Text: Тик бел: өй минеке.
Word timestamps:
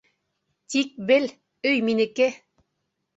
Тик 0.73 0.95
бел: 1.11 1.27
өй 1.73 1.83
минеке. 1.91 2.27